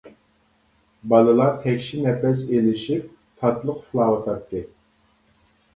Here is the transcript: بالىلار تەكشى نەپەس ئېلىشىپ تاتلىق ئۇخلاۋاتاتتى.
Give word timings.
بالىلار 1.13 1.51
تەكشى 1.65 1.99
نەپەس 2.07 2.43
ئېلىشىپ 2.49 3.07
تاتلىق 3.43 3.83
ئۇخلاۋاتاتتى. 3.85 4.69